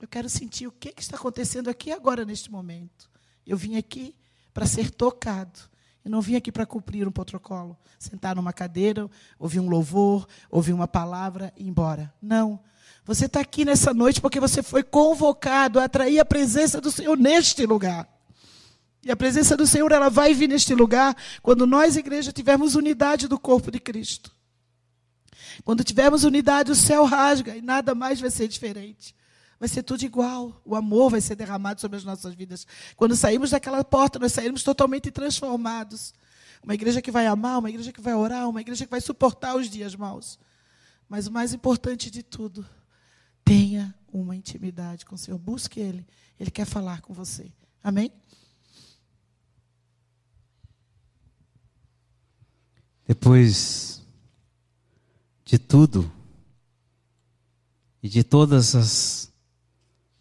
[0.00, 3.08] Eu quero sentir o que, que está acontecendo aqui agora, neste momento.
[3.46, 4.16] Eu vim aqui
[4.52, 5.60] para ser tocado.
[6.04, 10.72] Eu não vim aqui para cumprir um protocolo, sentar numa cadeira, ouvir um louvor, ouvir
[10.72, 12.12] uma palavra e ir embora.
[12.20, 12.58] Não.
[13.04, 17.16] Você está aqui nessa noite porque você foi convocado a atrair a presença do Senhor
[17.18, 18.08] neste lugar.
[19.04, 23.26] E a presença do Senhor ela vai vir neste lugar quando nós, igreja, tivermos unidade
[23.26, 24.30] do corpo de Cristo.
[25.64, 29.14] Quando tivermos unidade, o céu rasga e nada mais vai ser diferente.
[29.58, 30.60] Vai ser tudo igual.
[30.64, 32.66] O amor vai ser derramado sobre as nossas vidas.
[32.96, 36.14] Quando saímos daquela porta, nós saímos totalmente transformados.
[36.62, 39.56] Uma igreja que vai amar, uma igreja que vai orar, uma igreja que vai suportar
[39.56, 40.38] os dias maus.
[41.08, 42.64] Mas o mais importante de tudo,
[43.44, 45.38] tenha uma intimidade com o Senhor.
[45.38, 46.06] Busque Ele.
[46.38, 47.50] Ele quer falar com você.
[47.82, 48.10] Amém?
[53.06, 54.02] Depois
[55.44, 56.10] de tudo
[58.02, 59.32] e de todas as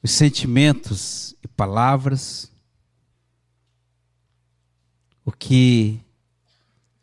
[0.03, 2.51] os sentimentos e palavras,
[5.23, 6.01] o que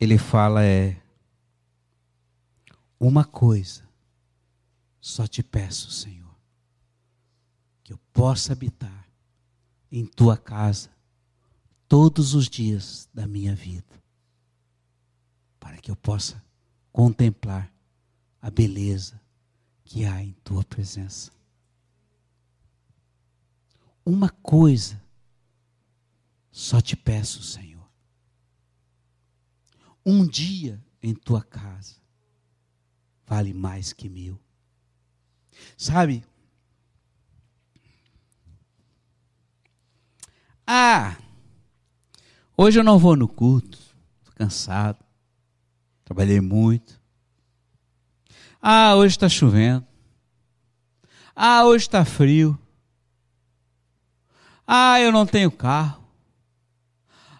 [0.00, 1.00] ele fala é
[2.98, 3.88] uma coisa
[5.09, 6.37] só te peço, Senhor,
[7.83, 9.09] que eu possa habitar
[9.90, 10.90] em tua casa
[11.88, 14.03] todos os dias da minha vida
[15.59, 16.44] para que eu possa
[16.92, 17.73] contemplar
[18.42, 19.18] a beleza
[19.83, 21.33] que há em tua presença.
[24.05, 25.03] Uma coisa
[26.53, 27.88] só te peço, Senhor.
[30.05, 31.97] Um dia em tua casa
[33.27, 34.38] vale mais que mil.
[35.77, 36.25] Sabe?
[40.66, 41.16] Ah,
[42.57, 43.79] hoje eu não vou no culto,
[44.18, 45.03] estou cansado,
[46.05, 47.01] trabalhei muito.
[48.61, 49.87] Ah, hoje está chovendo.
[51.35, 52.59] Ah, hoje está frio.
[54.66, 56.05] Ah, eu não tenho carro.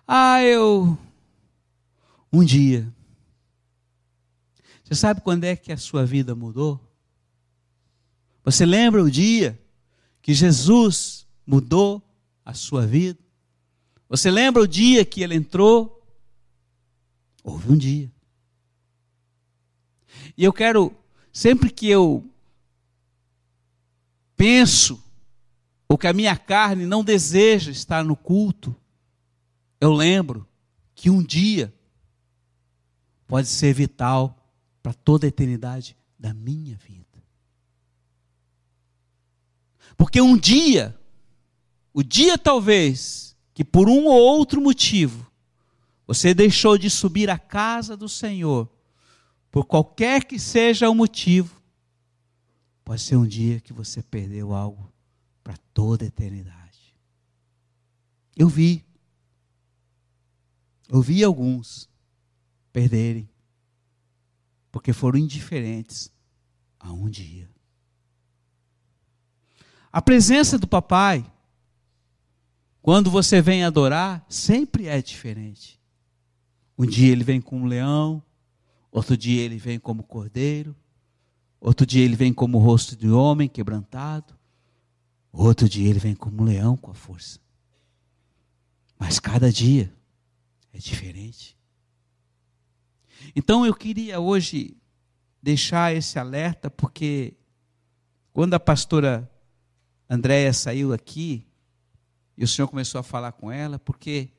[0.07, 0.97] Ah, eu.
[2.33, 2.91] Um dia.
[4.83, 6.88] Você sabe quando é que a sua vida mudou?
[8.51, 9.61] Você lembra o dia
[10.23, 12.03] que Jesus mudou
[12.43, 13.19] a sua vida?
[14.09, 16.03] Você lembra o dia que ele entrou?
[17.45, 18.11] Houve um dia.
[20.35, 20.97] E eu quero,
[21.31, 22.27] sempre que eu
[24.35, 24.99] penso,
[25.87, 28.75] ou que a minha carne não deseja estar no culto,
[29.79, 30.49] eu lembro
[30.95, 31.71] que um dia
[33.27, 34.35] pode ser vital
[34.83, 36.98] para toda a eternidade da minha vida.
[39.99, 40.97] Porque um dia,
[41.93, 45.29] o dia talvez, que por um ou outro motivo,
[46.07, 48.71] você deixou de subir à casa do Senhor,
[49.51, 51.61] por qualquer que seja o motivo,
[52.85, 54.91] pode ser um dia que você perdeu algo
[55.43, 56.95] para toda a eternidade.
[58.37, 58.87] Eu vi.
[60.89, 61.91] Eu vi alguns
[62.73, 63.29] perderem,
[64.71, 66.11] porque foram indiferentes
[66.79, 67.51] a um dia.
[69.93, 71.25] A presença do papai,
[72.83, 75.81] quando você vem adorar, sempre é diferente.
[76.77, 78.23] Um dia ele vem como um leão,
[78.91, 80.77] outro dia ele vem como cordeiro,
[81.61, 84.35] outro dia ele vem como o rosto de homem quebrantado,
[85.33, 87.41] outro dia ele vem como um leão com a força.
[88.99, 89.93] Mas cada dia
[90.73, 91.57] é diferente.
[93.35, 94.77] Então eu queria hoje
[95.43, 97.35] deixar esse alerta, porque
[98.33, 99.29] quando a pastora
[100.09, 101.47] Andréia saiu aqui
[102.37, 104.31] e o Senhor começou a falar com ela, porque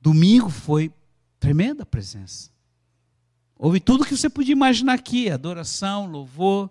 [0.00, 0.92] domingo foi
[1.38, 2.50] tremenda a presença.
[3.58, 6.70] Houve tudo que você podia imaginar aqui: adoração, louvor,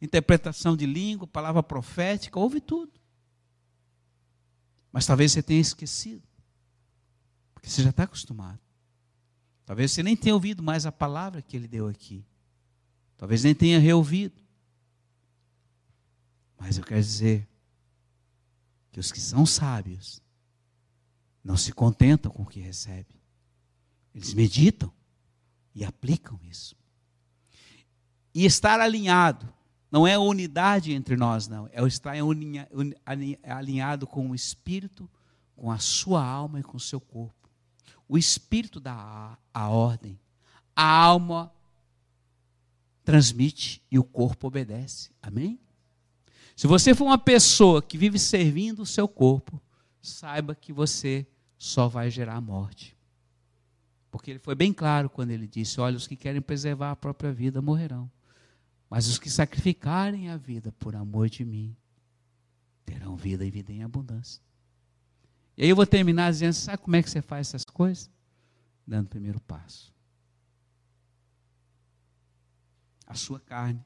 [0.00, 2.92] interpretação de língua, palavra profética, houve tudo.
[4.92, 6.22] Mas talvez você tenha esquecido,
[7.54, 8.60] porque você já está acostumado.
[9.64, 12.24] Talvez você nem tenha ouvido mais a palavra que ele deu aqui.
[13.16, 14.43] Talvez nem tenha reouvido.
[16.64, 17.46] Mas eu quero dizer
[18.90, 20.22] que os que são sábios
[21.44, 23.20] não se contentam com o que recebem.
[24.14, 24.90] Eles meditam
[25.74, 26.74] e aplicam isso.
[28.32, 29.46] E estar alinhado
[29.92, 31.68] não é unidade entre nós, não.
[31.70, 32.14] É estar
[33.44, 35.06] alinhado com o Espírito,
[35.54, 37.50] com a sua alma e com o seu corpo.
[38.08, 40.18] O Espírito dá a ordem,
[40.74, 41.52] a alma
[43.04, 45.10] transmite e o corpo obedece.
[45.20, 45.60] Amém?
[46.56, 49.60] Se você for uma pessoa que vive servindo o seu corpo,
[50.00, 51.26] saiba que você
[51.58, 52.96] só vai gerar morte.
[54.10, 57.32] Porque ele foi bem claro quando ele disse: Olha, os que querem preservar a própria
[57.32, 58.10] vida morrerão,
[58.88, 61.76] mas os que sacrificarem a vida por amor de mim
[62.84, 64.40] terão vida e vida em abundância.
[65.56, 68.08] E aí eu vou terminar dizendo: sabe como é que você faz essas coisas?
[68.86, 69.92] Dando o primeiro passo.
[73.06, 73.84] A sua carne,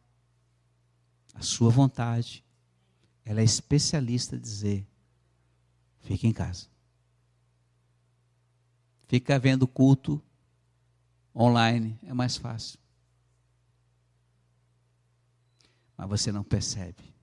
[1.34, 2.44] a sua vontade,
[3.28, 4.86] ela é especialista em dizer:
[6.00, 6.66] fique em casa.
[9.06, 10.22] Fica vendo culto
[11.36, 12.78] online, é mais fácil.
[15.94, 17.14] Mas você não percebe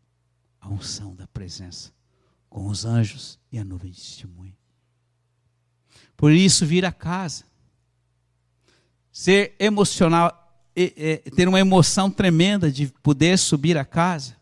[0.61, 1.91] a unção da presença
[2.49, 4.55] com os anjos e a nuvem de testemunho.
[6.15, 7.45] Por isso, vir a casa,
[9.11, 10.31] ser emocional,
[11.35, 14.37] ter uma emoção tremenda de poder subir a casa,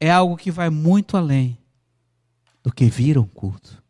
[0.00, 1.58] é algo que vai muito além
[2.62, 3.82] do que vir um culto.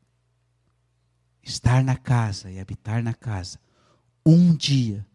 [1.42, 3.58] Estar na casa e habitar na casa
[4.24, 5.06] um dia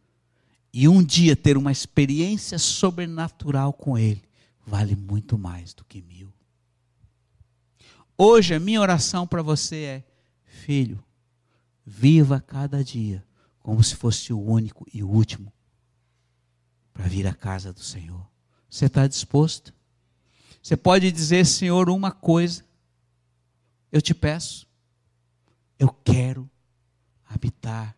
[0.74, 4.24] e um dia ter uma experiência sobrenatural com Ele
[4.66, 6.32] vale muito mais do que mil.
[8.18, 10.04] Hoje a minha oração para você é:
[10.46, 11.04] filho,
[11.86, 13.26] viva cada dia
[13.60, 15.52] como se fosse o único e o último
[16.94, 18.26] para vir à casa do Senhor.
[18.70, 19.74] Você está disposto?
[20.62, 22.64] Você pode dizer, Senhor, uma coisa.
[23.92, 24.68] Eu te peço.
[25.80, 26.50] Eu quero
[27.26, 27.96] habitar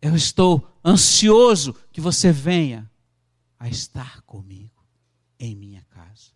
[0.00, 2.90] eu estou ansioso que você venha
[3.58, 4.84] a estar comigo
[5.38, 6.32] em minha casa.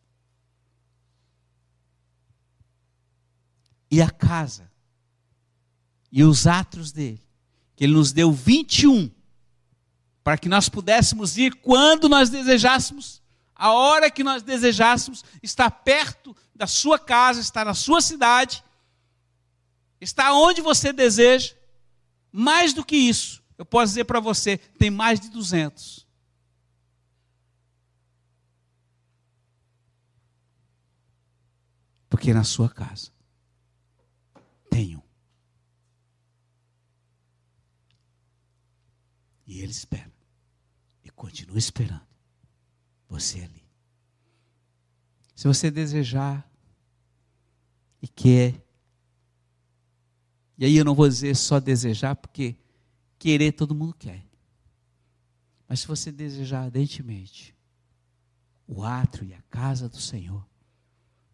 [3.91, 4.71] E a casa,
[6.11, 7.23] e os atos dele,
[7.77, 9.11] que ele nos deu 21,
[10.23, 13.23] para que nós pudéssemos ir quando nós desejássemos
[13.55, 18.65] a hora que nós desejássemos, está perto da sua casa, está na sua cidade,
[20.01, 21.55] está onde você deseja.
[22.31, 26.05] Mais do que isso, eu posso dizer para você, tem mais de 200.
[32.09, 33.13] Porque na sua casa
[34.71, 35.03] tem um.
[39.47, 40.13] E ele espera.
[41.05, 42.07] E continua esperando
[43.09, 43.65] você ali.
[45.35, 46.49] Se você desejar
[48.01, 48.64] e quer,
[50.57, 52.57] e aí eu não vou dizer só desejar, porque
[53.19, 54.25] querer todo mundo quer.
[55.69, 57.55] Mas se você desejar ardentemente
[58.67, 60.47] o átrio e a casa do Senhor,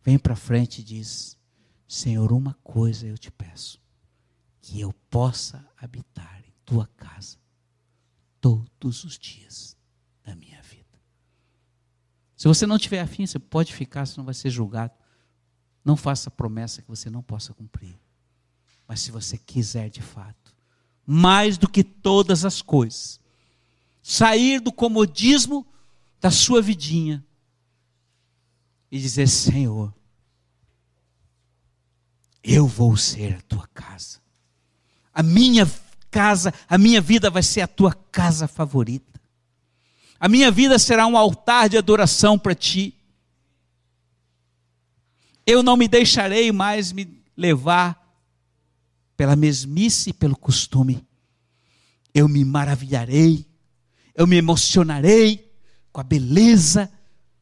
[0.02, 1.38] vem para frente e diz:
[1.86, 3.80] Senhor, uma coisa eu te peço,
[4.60, 7.38] que eu possa habitar em tua casa
[8.40, 9.76] todos os dias
[10.24, 10.80] da minha vida.
[12.36, 14.94] Se você não tiver afim, você pode ficar, senão vai ser julgado.
[15.84, 17.98] Não faça promessa que você não possa cumprir.
[18.90, 20.52] Mas se você quiser de fato,
[21.06, 23.20] mais do que todas as coisas,
[24.02, 25.64] sair do comodismo
[26.20, 27.24] da sua vidinha
[28.90, 29.94] e dizer: Senhor,
[32.42, 34.18] eu vou ser a tua casa.
[35.14, 35.70] A minha
[36.10, 39.20] casa, a minha vida vai ser a tua casa favorita.
[40.18, 42.92] A minha vida será um altar de adoração para ti.
[45.46, 48.00] Eu não me deixarei mais me levar
[49.20, 51.06] pela mesmice e pelo costume.
[52.14, 53.46] Eu me maravilharei,
[54.14, 55.52] eu me emocionarei
[55.92, 56.90] com a beleza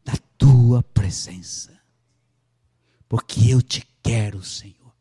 [0.05, 1.81] da tua presença.
[3.09, 4.93] Porque eu te quero, Senhor,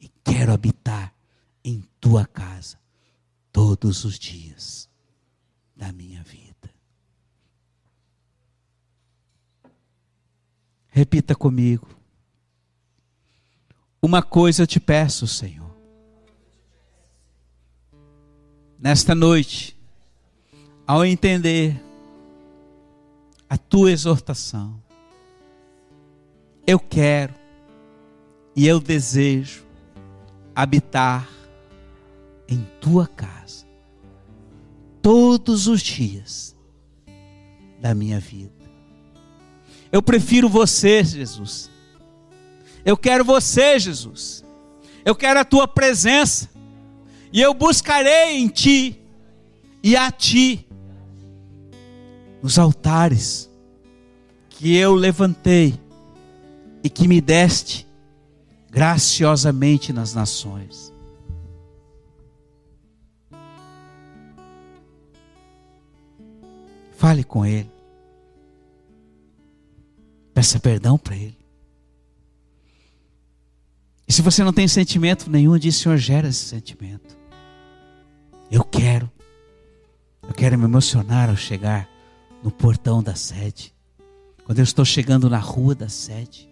[0.00, 1.14] e quero habitar
[1.62, 2.80] em tua casa
[3.52, 4.88] todos os dias
[5.76, 6.68] da minha vida.
[10.88, 11.88] Repita comigo.
[14.02, 15.67] Uma coisa eu te peço, Senhor.
[18.80, 19.76] Nesta noite,
[20.86, 21.82] ao entender
[23.50, 24.80] a tua exortação,
[26.64, 27.34] eu quero
[28.54, 29.66] e eu desejo
[30.54, 31.28] habitar
[32.46, 33.66] em tua casa
[35.02, 36.56] todos os dias
[37.80, 38.52] da minha vida.
[39.90, 41.68] Eu prefiro você, Jesus.
[42.84, 44.44] Eu quero você, Jesus.
[45.04, 46.48] Eu quero a tua presença.
[47.32, 49.00] E eu buscarei em ti
[49.82, 50.66] e a ti
[52.42, 53.50] nos altares
[54.48, 55.78] que eu levantei
[56.82, 57.86] e que me deste
[58.70, 60.92] graciosamente nas nações.
[66.96, 67.70] Fale com Ele.
[70.34, 71.38] Peça perdão para Ele.
[74.06, 77.17] E se você não tem sentimento nenhum, diz: Senhor, gera esse sentimento.
[78.50, 79.10] Eu quero.
[80.22, 81.88] Eu quero me emocionar ao chegar
[82.42, 83.74] no portão da sede.
[84.44, 86.48] Quando eu estou chegando na rua da sede.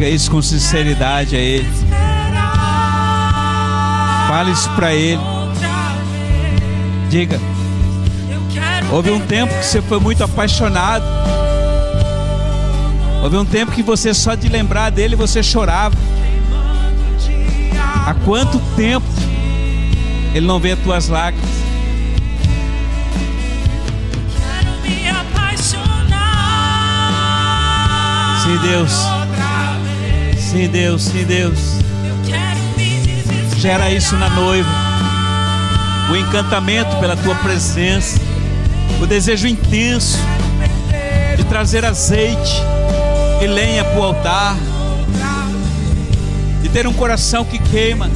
[0.00, 1.68] Diga isso com sinceridade a Ele.
[4.28, 5.20] Fale isso para Ele.
[7.10, 7.38] Diga.
[8.90, 11.04] Houve um tempo que você foi muito apaixonado.
[13.22, 15.94] Houve um tempo que você só de lembrar dele você chorava.
[18.06, 19.06] Há quanto tempo
[20.32, 21.50] ele não vê as tuas lágrimas?
[28.42, 29.19] Sim, Deus.
[30.50, 31.76] Sim, Deus, sim, Deus.
[33.56, 34.68] Gera isso na noiva.
[36.10, 38.18] O encantamento pela tua presença.
[39.00, 40.18] O desejo intenso
[41.36, 42.60] de trazer azeite
[43.40, 44.56] e lenha para o altar.
[46.60, 48.10] De ter um coração que queima.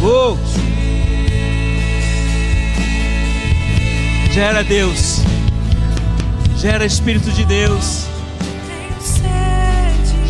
[0.00, 0.36] Oh.
[4.30, 5.22] Gera Deus.
[6.56, 8.13] Gera Espírito de Deus.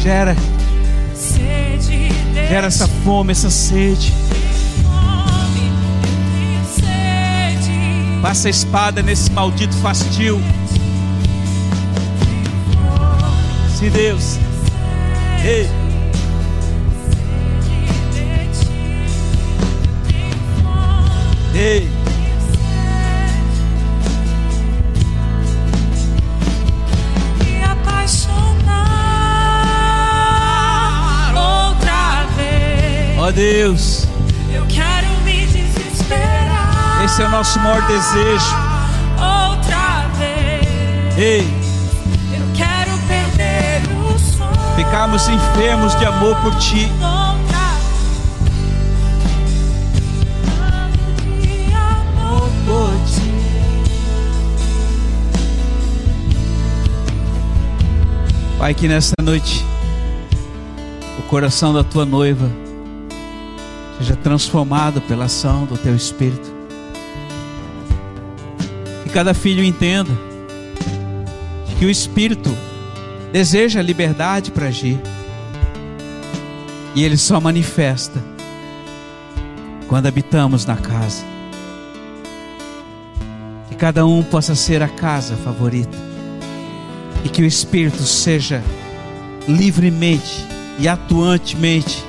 [0.05, 0.36] Gera.
[2.46, 4.12] Gera essa fome, essa sede.
[8.20, 10.38] Passa a espada nesse maldito fastio.
[13.78, 14.38] Sim, Deus.
[15.42, 15.70] Ei.
[21.55, 21.93] Ei.
[33.25, 34.07] Ó oh, Deus.
[34.53, 37.03] Eu quero me desesperar.
[37.03, 38.55] Esse é o nosso maior desejo.
[39.14, 41.16] Outra vez.
[41.16, 41.49] Ei.
[42.35, 44.77] Eu quero perder o sono.
[44.77, 46.93] Ficamos enfermos de amor por ti.
[58.59, 59.64] Pai, que nesta noite
[61.18, 62.63] o coração da tua noiva
[63.99, 66.53] seja transformado pela ação do teu Espírito.
[69.03, 70.11] Que cada filho entenda
[71.78, 72.57] que o Espírito
[73.32, 74.99] deseja liberdade para agir.
[76.95, 78.22] E ele só manifesta
[79.88, 81.24] quando habitamos na casa.
[83.68, 85.97] Que cada um possa ser a casa favorita.
[87.24, 88.62] E que o Espírito seja
[89.49, 90.47] livremente
[90.78, 92.05] e atuantemente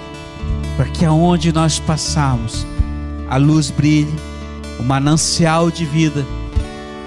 [0.75, 2.65] para que aonde nós passarmos,
[3.29, 4.13] a luz brilhe,
[4.79, 6.25] o manancial de vida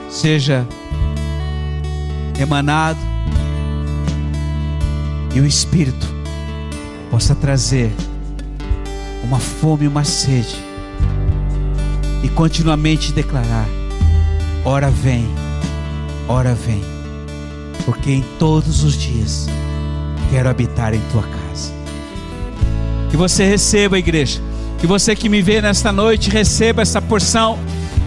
[0.09, 0.67] seja
[2.39, 2.99] emanado
[5.35, 6.07] e o Espírito
[7.11, 7.93] possa trazer
[9.23, 10.57] uma fome e uma sede
[12.23, 13.69] e continuamente declarar:
[14.65, 15.29] ora vem,
[16.27, 16.83] ora vem,
[17.85, 19.47] porque em todos os dias
[20.31, 21.38] quero habitar em tua casa.
[23.11, 24.41] Que você receba, igreja.
[24.79, 27.59] Que você que me vê nesta noite receba essa porção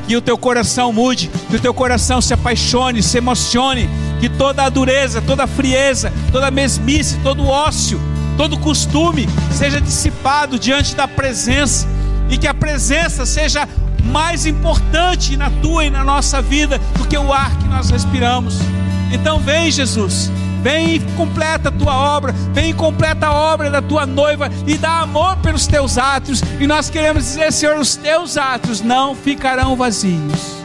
[0.07, 3.89] que o teu coração mude, que o teu coração se apaixone, se emocione,
[4.19, 7.99] que toda a dureza, toda a frieza, toda a mesmice, todo o ócio,
[8.35, 11.87] todo o costume seja dissipado diante da presença
[12.29, 13.67] e que a presença seja
[14.03, 18.59] mais importante na tua e na nossa vida do que o ar que nós respiramos.
[19.11, 20.31] Então vem, Jesus.
[20.61, 24.77] Vem e completa a tua obra, vem e completa a obra da tua noiva e
[24.77, 26.43] dá amor pelos teus atos.
[26.59, 30.63] E nós queremos dizer, Senhor, os teus atos não ficarão vazios,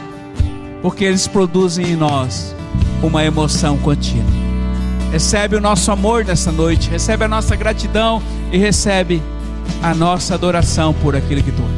[0.81, 2.55] porque eles produzem em nós
[3.01, 4.37] uma emoção contínua.
[5.11, 8.21] Recebe o nosso amor nessa noite, recebe a nossa gratidão
[8.51, 9.21] e recebe
[9.81, 11.76] a nossa adoração por aquilo que tu és.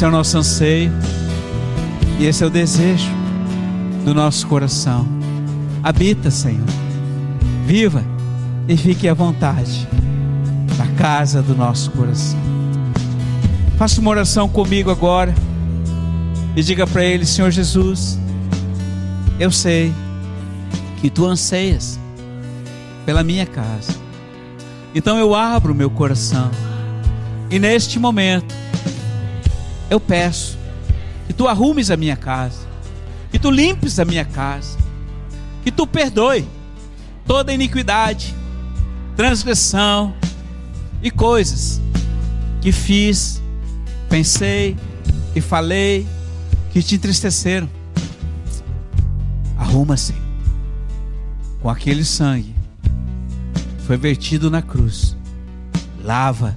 [0.00, 0.90] Esse é o nosso anseio
[2.18, 3.10] e esse é o desejo
[4.02, 5.06] do nosso coração.
[5.82, 6.64] Habita, Senhor.
[7.66, 8.02] Viva
[8.66, 9.86] e fique à vontade
[10.78, 12.40] na casa do nosso coração.
[13.76, 15.34] Faça uma oração comigo agora
[16.56, 18.18] e diga para Ele, Senhor Jesus,
[19.38, 19.92] eu sei
[21.02, 22.00] que tu anseias
[23.04, 23.94] pela minha casa.
[24.94, 26.50] Então eu abro meu coração
[27.50, 28.69] e neste momento
[29.90, 30.56] eu peço
[31.26, 32.66] que tu arrumes a minha casa,
[33.30, 34.78] que tu limpes a minha casa,
[35.64, 36.46] que tu perdoe
[37.26, 38.34] toda iniquidade,
[39.16, 40.14] transgressão
[41.02, 41.80] e coisas
[42.60, 43.42] que fiz,
[44.08, 44.76] pensei
[45.34, 46.06] e falei
[46.72, 47.68] que te entristeceram.
[49.56, 50.22] Arruma, Senhor,
[51.60, 52.54] com aquele sangue
[53.78, 55.16] que foi vertido na cruz,
[56.02, 56.56] lava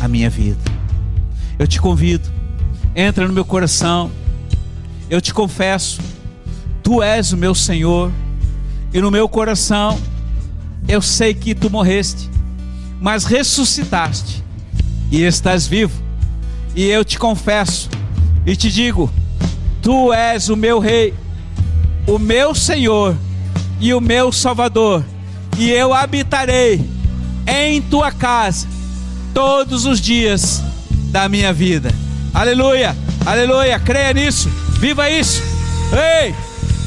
[0.00, 0.67] a minha vida.
[1.58, 2.28] Eu te convido,
[2.94, 4.10] entra no meu coração.
[5.10, 6.00] Eu te confesso,
[6.82, 8.12] tu és o meu Senhor,
[8.92, 9.98] e no meu coração
[10.86, 12.30] eu sei que tu morreste,
[13.00, 14.44] mas ressuscitaste.
[15.10, 16.02] E estás vivo.
[16.76, 17.88] E eu te confesso
[18.46, 19.10] e te digo:
[19.82, 21.14] tu és o meu Rei,
[22.06, 23.16] o meu Senhor
[23.80, 25.04] e o meu Salvador,
[25.56, 26.88] e eu habitarei
[27.46, 28.68] em tua casa
[29.32, 30.62] todos os dias
[31.08, 31.92] da minha vida.
[32.32, 34.48] Aleluia, aleluia, creia nisso,
[34.78, 35.42] viva isso.
[35.92, 36.34] Ei,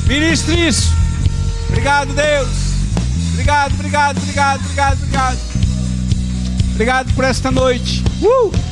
[0.07, 0.91] ministre isso.
[1.69, 2.49] Obrigado, Deus.
[3.33, 5.37] Obrigado, obrigado, obrigado, obrigado, obrigado.
[6.73, 8.03] Obrigado por esta noite.
[8.21, 8.70] Uh!